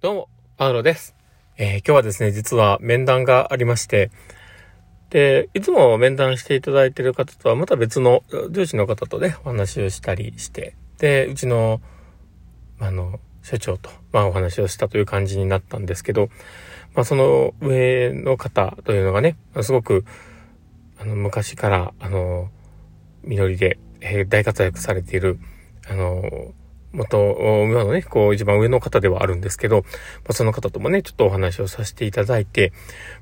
[0.00, 1.16] どうも、パウロです。
[1.56, 4.12] えー、今日はですね、実は面談がありまして、
[5.10, 8.22] で、いつも面談していただいている方とはまた別の
[8.52, 11.80] 上司の方とね、お話をしたりして、で、うちの、
[12.78, 16.28] あの、社長と、まあお話をしたという感じになったんですけど、
[16.94, 20.04] まあその上の方というのがね、すごく、
[21.00, 22.50] あの、昔から、あの、
[23.24, 25.40] 実りで、えー、大活躍されている、
[25.90, 26.22] あの、
[26.92, 32.72] 元、今のね、こう一番上の方ではあるんですけど、まあ、その方ともね、ちょっとお話をさせていただいて、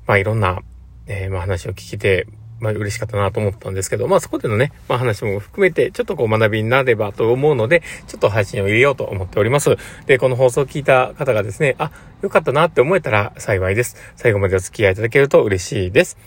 [0.05, 0.59] まあいろんな、
[1.07, 2.27] えー、まあ話を聞けて、
[2.59, 9.75] まあ嬉しかったなと思ったんですけど、まあそこでのね、まあ話も含めて、ちょっとこう学びになればと思うので、ちょっと配信を入れようと思っております。
[10.05, 11.91] で、この放送を聞いた方がですね、あ、
[12.21, 13.97] よかったなって思えたら幸いです。
[14.15, 16.17] 最後までお付き合いいただけると嬉しいです。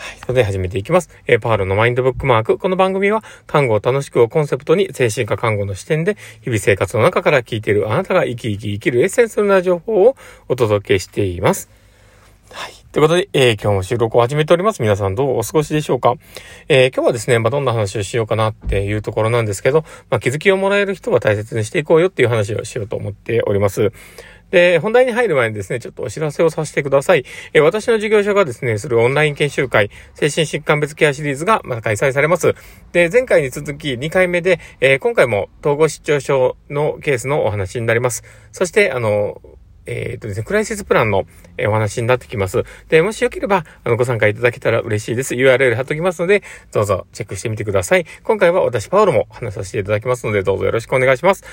[0.00, 0.18] はい。
[0.20, 1.10] それでは始めていきます。
[1.26, 2.56] えー、パールのマインドブックマーク。
[2.56, 10.16] この番組は、看護を楽しくをコンセプトに、精神科看護の視点で、日々生活の中から聞いているあなたが生き生き生きるエッセンスな情報を
[10.48, 11.68] お届けしています。
[12.50, 12.72] はい。
[12.92, 14.80] ということで、えー、今日も収録を始めております。
[14.80, 16.14] 皆さんどうお過ごしでしょうか
[16.68, 23.92] えー、今日はですね、まあ、どんな話をしようかなっていうところなんですけど、まあ、気づきをもらえる人は大切にしていこうよっていう話をしようと思っております。
[24.50, 27.24] で、本題に入る前にですね、ちょっとお知らせをさせてください。
[27.52, 32.54] え私の事業所がですね、するオンライン研修会、精神疾患別ケアシリーズがまた開催されます。
[32.92, 38.24] で、前回に続き2回目で、えー、今回も統合失調症のケースのお話になります。
[38.52, 39.40] そして、あの、
[39.86, 41.24] えっ、とですね、クライシスプランの、
[41.56, 42.64] えお話になってきます。
[42.88, 45.34] で、もしよければ、あの、ご参加いただけたら嬉しいです。
[45.34, 48.06] URL 貼っときますので、どうぞチェックしてみてください。
[48.22, 51.44] 今回は私、パウロも話させていただきますので、どうぞよろしくお願いします。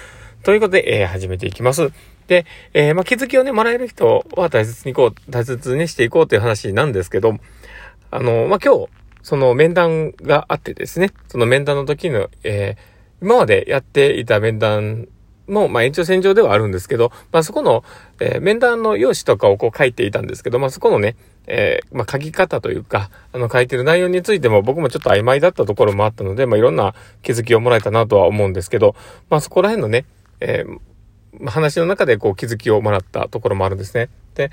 [0.43, 1.91] ということで、えー、始めていきます。
[2.27, 7.35] で、えー、まあ、気づきをね、もらえる人は大切にこう、大切にしていこうという話なんですけど、
[8.11, 8.87] あの、まあ、今日、
[9.23, 15.07] その面談があってですね、その面談の時の、えー、今までやっていた面談
[15.47, 17.83] も、まあ、延長線上ではあるんですけど、まあ、そこの、
[18.19, 21.15] えー、面談の用紙とかをこう書いていたんですけど、まあ、そこのね、
[21.47, 28.95] えー、まあ、書き方というか、あの、書いてる内容についても僕もちょっと曖昧だったところもあったので、まあ、いろんな気づきをもらえたなとは思うんですけど、
[29.29, 30.05] まあ、そこら辺のね、
[30.41, 30.79] えー、
[31.45, 34.09] 話の中でこう気づきをもらったところもあるんですね。
[34.35, 34.51] で、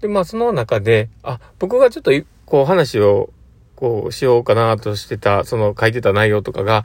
[0.00, 2.12] で、まあその中で、あ、僕がちょっと
[2.46, 3.30] こう話を
[3.76, 6.84] こうしようかなとしてた、その書いてた内容とかが、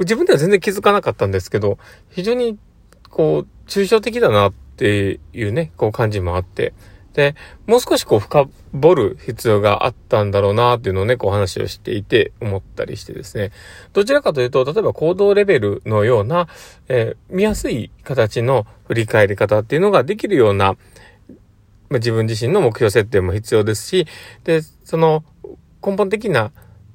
[0.00, 1.78] 自分では全然気づかなかったんですけど、
[2.10, 2.58] 非常に
[3.08, 6.72] こう抽象的だなっていうね、こう感じもあって、
[7.12, 7.34] で、
[7.66, 8.48] もう少しこう深
[8.80, 13.52] 掘る必要があったんだろうなっていうのをね、こう話をしていて思ったりしてですね。
[13.92, 16.48] どちらかというと、例えば行動レベルのような、
[16.88, 20.76] えー、見やすい形の振り返り方っていうのができるような、
[21.88, 24.06] まあ、自分自身の目標設定も必要ですし、
[24.44, 25.24] で、その
[25.84, 26.52] 根本的な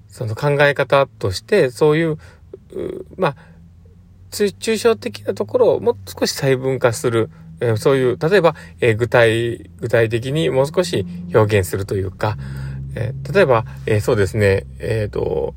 [0.08, 2.18] その考え方として、そういう、う
[3.18, 3.36] まあ、
[4.32, 7.30] 抽象的なところをもう少し細分化する
[7.60, 12.38] え、そういう、例えば、えー、具体、具体的にもう少し表現するというか、
[12.96, 15.56] えー、例えば、えそうですね、えっ、と、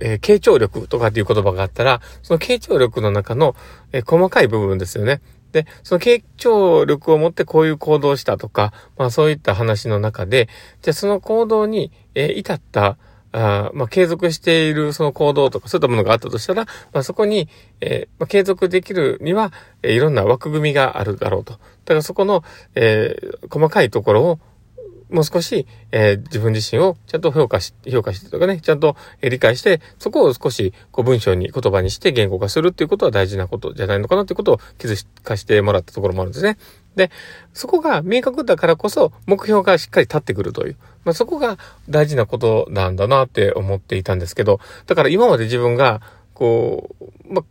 [0.00, 3.54] えー、傾聴力とかっていう言葉があったら、その傾聴力の中の、
[3.92, 5.20] え細かい部分ですよね。
[5.52, 10.48] で、その傾聴力を持ってこういう行動をしたとか、まあそういった話の中で、
[10.82, 12.98] じゃあその行動に、え至った、
[13.38, 16.64] あまあ、継続しているその行動とかそういったものがあったとしたら、
[16.94, 17.50] まあ、そこに、
[17.82, 19.52] えー、まあ、継続できるには、
[19.82, 21.52] えー、いろんな枠組みがあるだろうと。
[21.52, 21.58] だ
[21.88, 22.42] からそこの、
[22.74, 24.38] えー、細かいところを、
[25.10, 36.56] もう少し、えー、自分自身をちゃんと評価し、評価してとかね、ちゃんと、え、理解して、そこを少し、こう文章に、言葉にして言語化するっていうことは大事なことじゃないのかなっていうことを気づかしてもらったところもあるんですね。
[36.96, 37.10] で、
[37.52, 40.76] そこが明確だからこそ目標がしっかり立ってくるという。
[41.04, 41.58] まあ、そこが
[41.88, 46.00] 大事なことなんだなって思っていたんですけど、だから今まで自分が、
[46.34, 47.44] こう、まあ、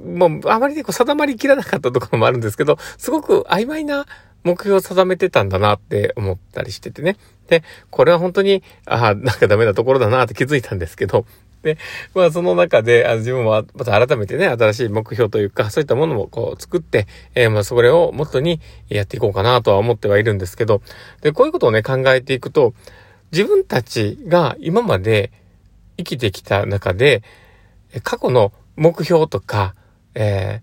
[0.00, 4.06] もうあまりね、こう定まりきらなかったところもあるんですけど、すごく曖昧な
[4.44, 7.16] 目標を定めてたんだなって思ったりしててね。
[7.48, 11.24] で、これは本当に、ああ、なんかダメなところだなって気づいたんですけど、
[11.62, 11.78] で、
[12.14, 20.82] まあその中で、あの自分はまた改めてね、新しい目標というか、そういったものもこう作って、えー、まあそれをもとにやっていこうかなとは思ってはいるんですけど、
[21.22, 22.74] で、こういうことをね、考えていくと、
[23.30, 25.32] 自分たちが今まで
[25.96, 27.22] 生きてきた中で、
[28.02, 29.74] 過去の目標とか、
[30.14, 30.62] え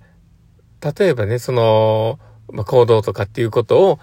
[0.82, 2.20] ー、例えばね、その、
[2.52, 4.00] まあ、行動とかっていうことを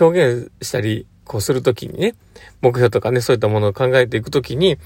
[0.00, 2.14] 表現したり、こうするときにね、
[2.62, 4.78] 目標とかね、そういったものを考えていくときに、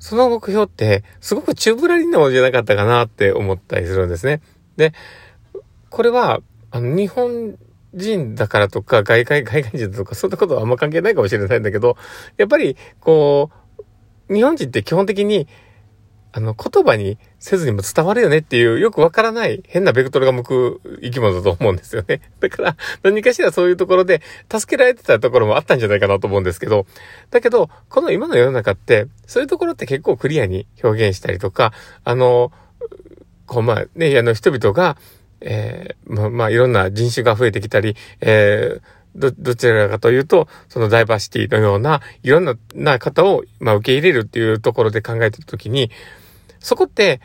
[0.00, 4.40] その目標って、すごく中ぶらりんなものじゃなかったかなって思ったりするんですね。
[4.76, 4.92] で、
[5.90, 7.56] これは、あの、日本
[7.94, 11.96] 人だからとか、外界、外界人とか、そんなことはあんま関係ないかもしれないんだけど、
[12.38, 13.50] やっぱり、こ
[14.28, 15.46] う、日本人って基本的に、
[16.32, 22.20] あの、言葉にせずにも伝わるよねっていう、よくわからない変なベクトルが向く生き物だと思うんですよね。
[22.40, 26.86] だから、何かしらそういうところで助けられてたところもあったんじゃないかなと思うんですけど、
[27.30, 31.72] だけど、この今の世の中って、そういうところって結構クリアに表現したりとか、
[32.04, 32.52] あの、
[33.46, 34.96] こう、まあね、あの、人々が、
[35.40, 38.80] えー、まあ、まあ、いろんな人種が増えてきたり、えー、
[39.14, 45.90] ど、どちらかというと、そのダイバーシティのような、いろんな、な方を、まあ、受け入れるっていうところで考えてるときに、
[46.60, 47.20] そこって、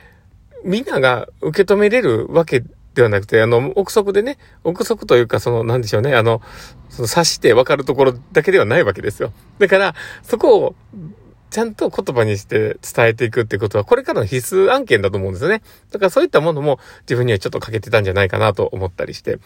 [0.64, 2.64] みんなが受け止めれるわけ
[2.96, 6.42] ではなくて、あの、憶測でね、憶測というか、その、なんでしょうね、あの、
[6.90, 9.32] その察して分かるところだけではないわけですよ。
[9.60, 10.76] だから、そこを、
[11.52, 15.62] ちゃんと言葉にして伝えていくってことは、これからの必須案件だと思うんですよね。
[15.92, 19.40] だからそういったものも自分にはちょっと欠けてたんじゃないかなと思ったりして。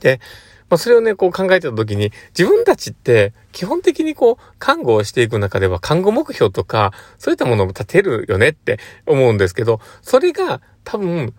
[0.00, 0.20] で、
[0.68, 11.34] まあ、それをね、こう考えてた時に、自分たちって基本的にこう、看護をしていく中では看護目標とか、そういったものも立てるよねって思うんですけど、それが多分、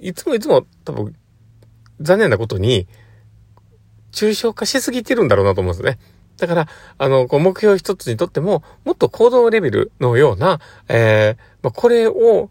[0.00, 1.14] いつもいつも多分、
[2.00, 2.88] 残念なことに、
[4.12, 5.98] 抽象化しすぎてるんだろうなと思うんですね。
[6.38, 6.68] だから、
[6.98, 12.50] あの、こう目標一つにとっても、もっと行動レベルのような、えー、まあ、これを、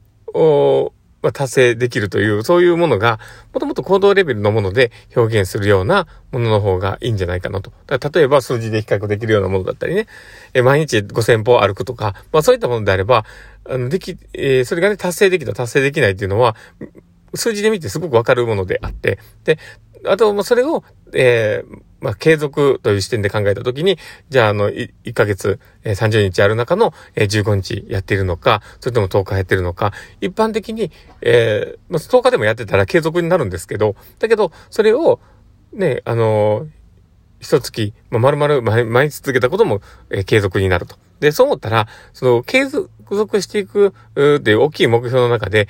[1.24, 3.20] ま、達成できるという、そういうものが、
[3.54, 7.72] もともと行動レベルのもので表現するようなものの方がいいんじゃないかなと。
[7.88, 10.08] 例えば数字で比較できるようなものだったりね、
[10.54, 13.26] え毎日5000歩歩くとか、まあそういったものであれば、
[13.68, 16.56] あの、でき、えー、それがね、達成できた、達成できないっていうのは、
[17.36, 19.58] 数字で見てすごくわかるものであって、で、
[20.06, 20.84] あと、ま、それを、
[21.14, 23.98] えー、まあ、継続という視点で考えたときに、
[24.30, 30.92] じゃあ、あの、1ヶ月、えー、30日ある中の、えー、15日やっているのか、それとも10日やっているのか、一般的に、
[31.22, 35.22] えー、まあ、10日でもやってたら継続になるんですけど、だけど、それを、
[35.72, 36.68] ね、あのー、
[37.40, 40.98] 一月、まあ、丸々毎日続けたことも、えー、継続になると。
[41.22, 43.94] で、そう思ったら、その、継続していく、
[44.38, 45.70] っていう大きい目標の中で、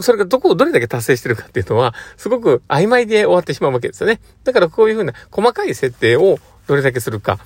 [0.00, 4.20] それがどこをどれだけ達成してるかっていうのは、すごく曖昧で終わってしまうわけですよね。
[4.44, 7.38] だからこういうふうな細かい設定をどれだけするか。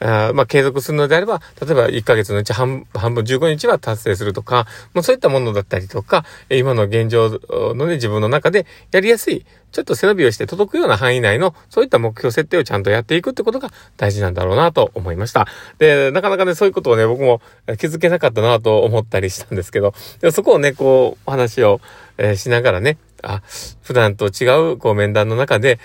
[0.00, 7.40] あまあ、継続するのであれば、例えば1ヶ月のうち半半分15日は達成するとか、まあ、そういったものだったりとか、今の現状
[7.74, 15.46] のね、自分の中でやりやすい、ちょっと背伸びをして届くような範囲内の、そういった目標設定をちゃんとやっていくってことが大事なんだろうなと思いました。
[15.78, 17.40] で、なかなかね、そういうことをね、僕も
[17.78, 21.80] 気づけなかったなと思ったりしたんですけど、でそこをね、こう、お話を、
[22.18, 23.42] えー、しながらね、あ、
[23.82, 25.78] 普段と違う、こう、面談の中で、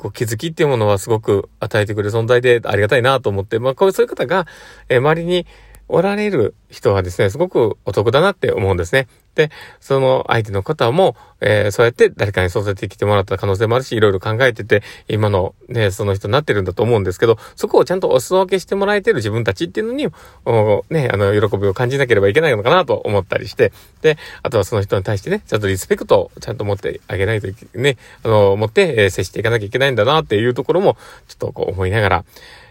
[0.00, 4.46] こう気づきっていうものはすごく与えてくれる存在でありがたいなと思って、まあこういう方が、
[4.88, 5.46] え、周りに
[5.88, 9.08] おられる人はですね、すごくお得だなって思うんですね。
[9.34, 9.50] で、
[9.80, 20.08] その相手の方も、えー、そうやって誰かに育ててきてもらった可能性もあるし、いろいろ考えてて、今のね、その人になってるんだと思うんですけど、そこをちゃんとお裾分けしてもらえてる自分たちっていうのに、
[20.44, 30.96] おね、あの、喜びを感じなければいけないのかなと思ったりして、で、あとはその人に対してね、ちゃんとリスペクトをちゃんと持ってあげないといけね、あの、持って、えー、接していかなきゃいけないんだなっていうところも、
[31.28, 32.24] ちょっとこう思いながら、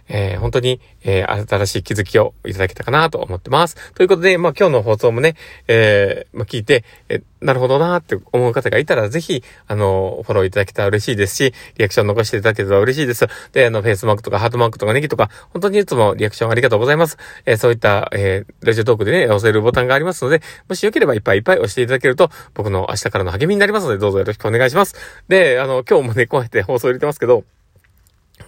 [0.10, 3.88] えー、本当に、えー、新しい気づきをいただけたかなと思ってます。
[3.95, 5.36] ということで、まあ今日の放送もね、
[5.68, 13.27] えー、まあ聞いて、えなるほどなーって思う方がいたら、ぜひ、あの、フォローいただけたら嬉しいですし、リアクション残していただけたら嬉しいです。
[13.53, 17.18] で、あの、フェイスマークとかハートマークとかネギとか、本当にいつもリアクションありがとうございます。
[17.45, 24.95] えー、そういった、えー、ラジオトークでね、押せるボタンがありますので、もしよければいっぱいいっぱい押していただけると、僕の明日からの励みになりますので、どうぞよろしくお願いします。
[25.30, 27.45] で、あの、今日もね、こうやって放送入れてますけど、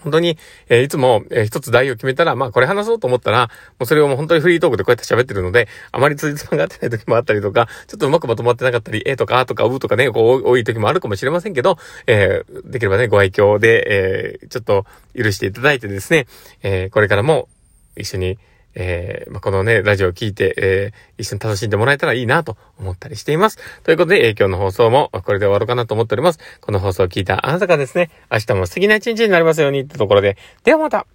[0.04, 0.38] 本当に、
[0.70, 16.28] えー、いつも、えー、一つ題を決めたら、まあこれ話そうと思ったら、もうそれをもう本当にフリートークでこうやって喋ってるので、あまり通じつまが合ってない時もあったりとか、ちょっとうまくまとまってなかったり、えとかあとかうとかね、こう多い時もあるかもしれませんけど、えー、できればね、ご愛嬌で、えー、ちょっと許していただいてですね、
[16.64, 17.50] えー、これからも
[17.96, 18.38] 一緒に、
[18.76, 23.58] えー、まあ、このね、ラジオを聞いて、えー、一緒に楽しんでもらえたらいいなと思ったりしています。
[23.84, 26.40] ということで、えー、今日の放送もこれで終わろうかなと思っております。
[26.62, 31.06] この放送を聞いたあなたがですね、明日も素敵な一日になりますようにってところで、ではまた